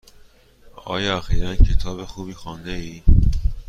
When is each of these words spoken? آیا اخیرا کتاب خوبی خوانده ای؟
آیا 0.75 1.17
اخیرا 1.17 1.55
کتاب 1.55 2.05
خوبی 2.05 2.33
خوانده 2.33 2.71
ای؟ 2.71 3.01